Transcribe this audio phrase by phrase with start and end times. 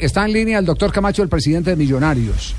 [0.00, 2.54] Está en línea el doctor Camacho, el presidente de Millonarios.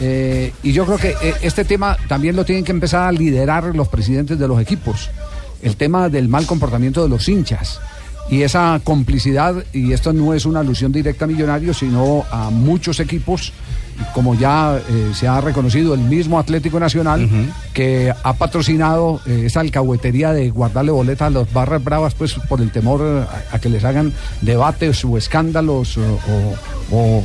[0.00, 3.74] Eh, y yo creo que eh, este tema también lo tienen que empezar a liderar
[3.74, 5.10] los presidentes de los equipos.
[5.60, 7.80] El tema del mal comportamiento de los hinchas.
[8.30, 13.00] Y esa complicidad, y esto no es una alusión directa a Millonarios, sino a muchos
[13.00, 13.52] equipos
[14.12, 17.28] como ya eh, se ha reconocido el mismo Atlético Nacional,
[17.72, 22.60] que ha patrocinado eh, esa alcahuetería de guardarle boletas a los barras bravas, pues por
[22.60, 25.98] el temor a, que les hagan debates o escándalos
[26.90, 27.22] o,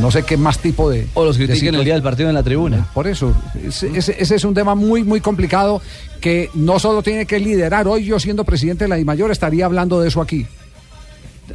[0.00, 1.06] no sé qué más tipo de...
[1.14, 2.86] O los critiquen el día del partido en la tribuna.
[2.94, 3.34] Por eso,
[3.72, 5.82] ese, es un tema muy, muy complicado
[6.20, 7.86] que no solo tiene que liderar.
[7.88, 10.46] Hoy yo siendo presidente de la DIMAYOR estaría hablando de eso aquí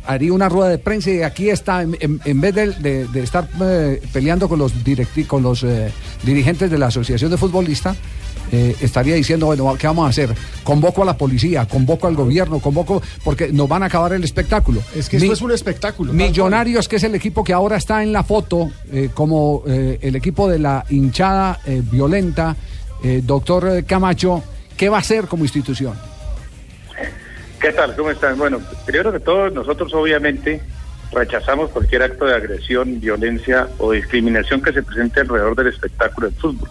[0.05, 4.59] haría una rueda de prensa y aquí está, en, vez de, estar eh, peleando con
[4.59, 4.73] los,
[5.27, 5.91] con los eh,
[6.23, 7.98] dirigentes de la Asociación de Futbolistas,
[8.52, 10.35] eh, estaría diciendo, bueno, ¿qué vamos a hacer?
[10.63, 14.81] Convoco a la policía, convoco al gobierno, convoco, porque nos van a acabar el espectáculo.
[14.95, 16.13] Es que esto es un espectáculo.
[16.13, 18.70] Millonarios, que es el equipo que ahora está en la foto,
[19.13, 22.55] como el equipo de la hinchada violenta,
[23.23, 24.43] doctor Camacho,
[24.77, 26.13] ¿qué va a hacer como institución?
[27.64, 27.96] ¿Qué tal?
[27.96, 28.38] ¿Cómo están?
[28.38, 30.60] Bueno, primero que todo, nosotros obviamente
[31.14, 36.38] rechazamos cualquier acto de agresión, violencia o discriminación que se presente alrededor del espectáculo del
[36.38, 36.68] fútbol.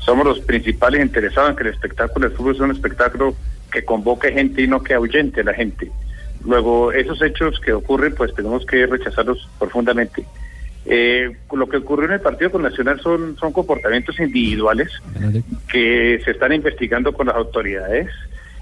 [0.00, 3.34] Somos los principales interesados en que el espectáculo del fútbol sea un espectáculo
[3.72, 5.90] que convoque gente y no que ahuyente a la gente.
[6.44, 10.26] Luego, esos hechos que ocurren, pues tenemos que rechazarlos profundamente.
[10.84, 14.90] Eh, lo que ocurrió en el partido con Nacional son, son comportamientos individuales
[15.72, 18.10] que se están investigando con las autoridades.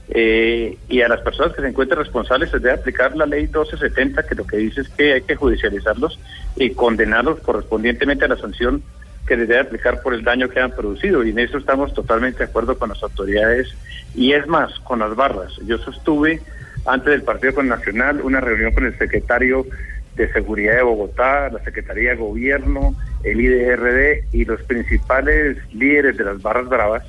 [0.09, 4.23] Eh, y a las personas que se encuentren responsables se debe aplicar la ley 1270,
[4.23, 6.19] que lo que dice es que hay que judicializarlos
[6.55, 8.83] y condenarlos correspondientemente a la sanción
[9.27, 11.25] que les debe aplicar por el daño que han producido.
[11.25, 13.75] Y en eso estamos totalmente de acuerdo con las autoridades.
[14.15, 15.53] Y es más, con las barras.
[15.67, 16.41] Yo sostuve
[16.87, 19.67] antes del partido con Nacional una reunión con el secretario
[20.15, 26.25] de Seguridad de Bogotá, la Secretaría de Gobierno, el IDRD y los principales líderes de
[26.25, 27.05] las barras bravas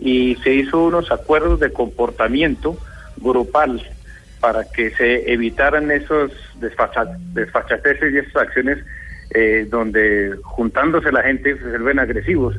[0.00, 2.78] y se hizo unos acuerdos de comportamiento
[3.18, 3.82] grupal
[4.40, 8.78] para que se evitaran esos desfachateces y esas acciones
[9.32, 12.56] eh, donde juntándose la gente se vuelven agresivos.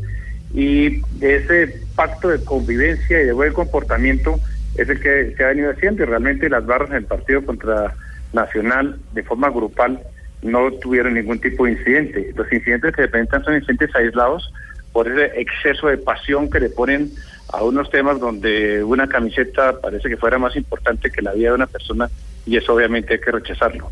[0.54, 4.40] Y ese pacto de convivencia y de buen comportamiento
[4.78, 7.94] es el que se ha venido haciendo y realmente las barras en el partido contra
[8.34, 10.00] Nacional de forma grupal
[10.42, 12.32] no tuvieron ningún tipo de incidente.
[12.36, 14.54] Los incidentes que se presentan son incidentes aislados
[14.92, 17.12] por ese exceso de pasión que le ponen
[17.52, 21.56] a unos temas donde una camiseta parece que fuera más importante que la vida de
[21.56, 22.10] una persona
[22.46, 23.92] y eso obviamente hay que rechazarlo.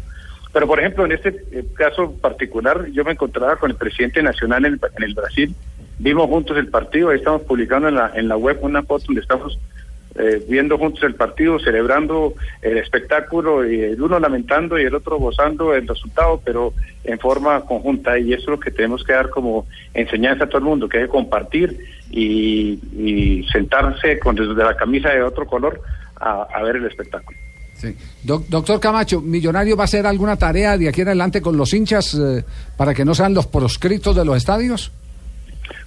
[0.51, 4.65] Pero por ejemplo, en este eh, caso particular, yo me encontraba con el presidente nacional
[4.65, 5.53] en el, Brasil,
[5.99, 9.21] vimos juntos el partido, ahí estamos publicando en la, en la web una foto donde
[9.21, 9.59] estamos
[10.19, 15.17] eh, viendo juntos el partido, celebrando el espectáculo, y el uno lamentando y el otro
[15.17, 16.73] gozando el resultado, pero
[17.05, 18.19] en forma conjunta.
[18.19, 20.99] Y eso es lo que tenemos que dar como enseñanza a todo el mundo, que
[20.99, 21.79] que compartir
[22.11, 25.81] y, sentarse con desde la camisa de otro color
[26.19, 27.37] a, ver el espectáculo.
[27.75, 27.95] Sí.
[28.21, 32.13] doctor Camacho, ¿Millonario va a hacer alguna tarea de aquí en adelante con los hinchas
[32.13, 32.43] eh,
[32.75, 34.91] para que no sean los proscritos de los estadios?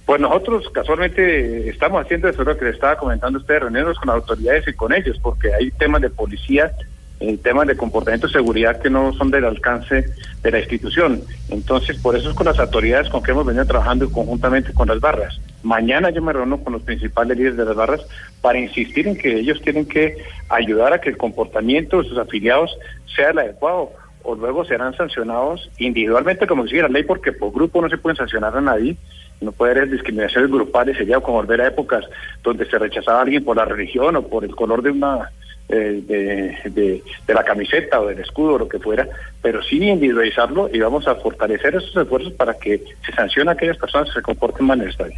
[0.05, 4.67] Pues nosotros casualmente estamos haciendo eso, lo que le estaba comentando usted, reunirnos con autoridades
[4.67, 6.73] y con ellos, porque hay temas de policía,
[7.21, 10.05] eh, temas de comportamiento de seguridad que no son del alcance
[10.41, 11.21] de la institución.
[11.49, 14.99] Entonces, por eso es con las autoridades con que hemos venido trabajando conjuntamente con las
[14.99, 15.39] barras.
[15.63, 18.01] Mañana yo me reúno con los principales líderes de las barras
[18.41, 20.17] para insistir en que ellos tienen que
[20.49, 22.77] ayudar a que el comportamiento de sus afiliados
[23.15, 27.81] sea el adecuado o luego serán sancionados individualmente como sigue la ley porque por grupo
[27.81, 28.97] no se pueden sancionar a nadie
[29.43, 32.05] no puede haber discriminaciones grupales, sería como volver a épocas
[32.41, 35.31] donde se rechazaba a alguien por la religión o por el color de una
[35.69, 39.07] eh, de, de, la camiseta o del escudo o lo que fuera,
[39.41, 43.77] pero sí individualizarlo y vamos a fortalecer esos esfuerzos para que se sancione a aquellas
[43.77, 45.15] personas que se comporten mal en el estadio.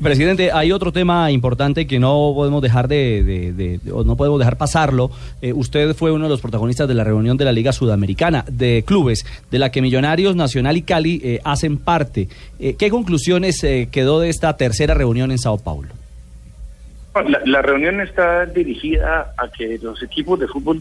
[0.00, 5.10] Presidente, hay otro tema importante que no podemos dejar de, o no podemos dejar pasarlo.
[5.42, 8.84] Eh, usted fue uno de los protagonistas de la reunión de la Liga Sudamericana de
[8.86, 12.28] Clubes, de la que Millonarios, Nacional y Cali eh, hacen parte.
[12.58, 15.99] ¿Qué conclusiones quedó de esta tercera reunión en Sao Paulo?
[17.44, 20.80] La, reunión está dirigida a que los equipos de fútbol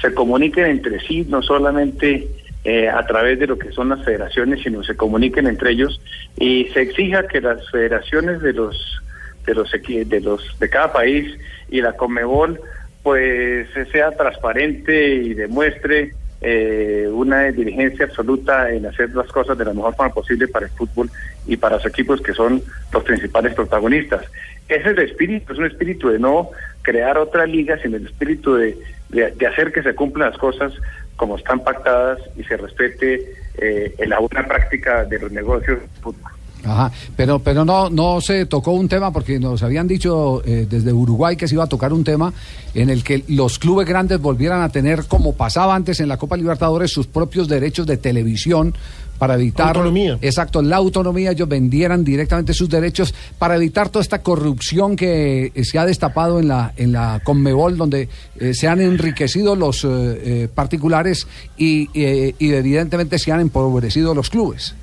[0.00, 2.28] se comuniquen entre sí, no solamente
[2.64, 6.00] eh, a través de lo que son las federaciones, sino se comuniquen entre ellos
[6.38, 9.02] y se exija que las federaciones de los
[9.46, 11.36] de los de los de cada país
[11.70, 12.60] y la Comebol
[13.02, 19.74] pues sea transparente y demuestre eh, una dirigencia absoluta en hacer las cosas de la
[19.74, 21.10] mejor forma posible para el fútbol
[21.46, 22.62] y para los equipos que son
[22.92, 24.24] los principales protagonistas.
[24.68, 26.50] Ese es el espíritu, es un espíritu de no
[26.82, 28.76] crear otra liga, sino el espíritu de,
[29.10, 30.72] de, hacer que se cumplan las cosas
[31.16, 36.31] como están pactadas y se respete eh, la buena práctica de los negocios fútbol.
[36.64, 40.92] Ajá, pero, pero no, no se tocó un tema porque nos habían dicho eh, desde
[40.92, 42.32] Uruguay que se iba a tocar un tema
[42.74, 46.36] en el que los clubes grandes volvieran a tener, como pasaba antes en la Copa
[46.36, 48.74] Libertadores, sus propios derechos de televisión
[49.22, 50.18] para evitar autonomía.
[50.20, 55.64] exacto la autonomía ellos vendieran directamente sus derechos para evitar toda esta corrupción que eh,
[55.64, 58.08] se ha destapado en la en la Conmebol donde
[58.40, 64.74] eh, se han enriquecido los eh, particulares y, y evidentemente se han empobrecido los clubes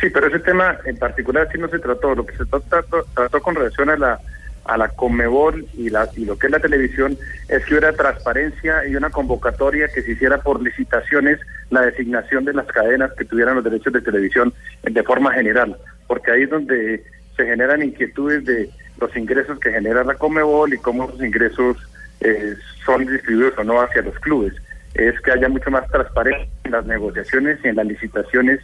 [0.00, 2.14] Sí, pero ese tema en particular sí no se trató.
[2.14, 4.20] Lo que se trató, trató con relación a la
[4.68, 7.18] a la Conmebol y, la, y lo que es la televisión
[7.48, 11.40] es que hubiera transparencia y una convocatoria que se hiciera por licitaciones
[11.70, 14.52] la designación de las cadenas que tuvieran los derechos de televisión
[14.82, 15.76] de forma general,
[16.06, 17.02] porque ahí es donde
[17.36, 18.68] se generan inquietudes de
[19.00, 21.78] los ingresos que genera la Conmebol y cómo los ingresos
[22.20, 22.54] eh,
[22.84, 24.52] son distribuidos o no hacia los clubes.
[24.94, 28.60] Es que haya mucho más transparencia en las negociaciones y en las licitaciones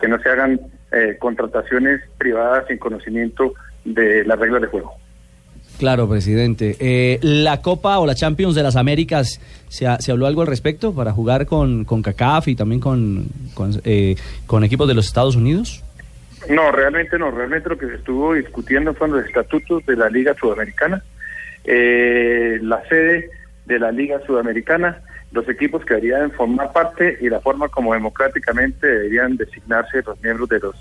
[0.00, 0.60] que no se hagan
[0.92, 3.54] eh, contrataciones privadas sin conocimiento
[3.84, 4.94] de las reglas de juego.
[5.78, 6.76] Claro, presidente.
[6.80, 11.12] Eh, ¿La Copa o la Champions de las Américas, ¿se, habló algo al respecto para
[11.12, 14.16] jugar con, con CACAF y también con, con, eh,
[14.46, 15.84] con, equipos de los Estados Unidos?
[16.48, 17.30] No, realmente no.
[17.30, 21.02] Realmente lo que se estuvo discutiendo fueron los estatutos de la Liga Sudamericana,
[21.64, 23.30] la sede
[23.66, 28.86] de la Liga Sudamericana los equipos que deberían formar parte y la forma como democráticamente
[28.86, 30.74] deberían designarse los miembros de los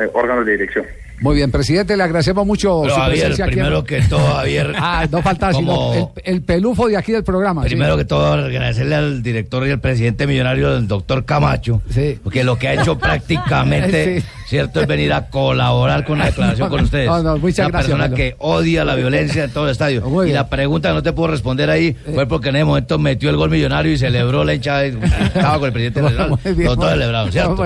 [0.00, 0.84] eh, órganos de dirección.
[1.20, 4.72] Muy bien, presidente, le agradecemos mucho su presencia primero que todo, Javier.
[4.76, 7.62] ah, no falta sino el, pelufo de aquí del programa.
[7.62, 12.18] Primero que todo, agradecerle al director y al presidente millonario, del doctor Camacho, sí.
[12.22, 16.80] porque lo que ha hecho prácticamente, cierto, es venir a colaborar con la declaración con
[16.84, 17.06] ustedes.
[17.06, 20.24] No, no, muchas Una persona que odia la violencia en todo el estadio.
[20.26, 22.26] y la pregunta que no te puedo responder ahí fue eh.
[22.26, 24.84] porque en ese momento metió el gol millonario y celebró la hinchada.
[24.84, 26.38] Estaba con el presidente nacional.
[26.64, 27.64] Todo celebrado, ¿cierto?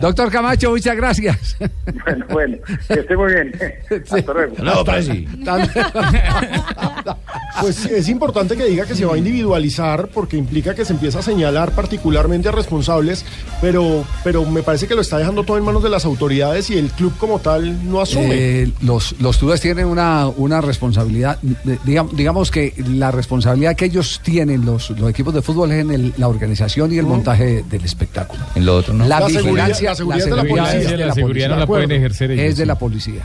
[0.00, 1.56] Doctor Camacho, muchas gracias.
[2.04, 2.56] Bueno, bueno.
[2.88, 3.52] Que esté muy bien.
[4.10, 4.54] Hasta luego.
[7.60, 11.20] Pues es importante que diga que se va a individualizar porque implica que se empieza
[11.20, 13.24] a señalar particularmente a responsables,
[13.60, 16.78] pero, pero me parece que lo está dejando todo en manos de las autoridades y
[16.78, 18.28] el club como tal no asume.
[18.32, 21.38] Eh, los, los clubes tienen una, una responsabilidad,
[21.84, 26.12] digamos, digamos que la responsabilidad que ellos tienen, los, los equipos de fútbol, es en
[26.16, 28.42] la organización y el montaje del espectáculo.
[28.54, 29.06] En lo otro no.
[29.06, 30.96] La, vigilancia, la seguridad, de la policía.
[30.96, 33.22] la seguridad no la pueden ejercer es de la policía.